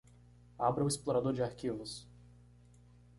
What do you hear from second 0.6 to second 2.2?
o explorador de arquivos.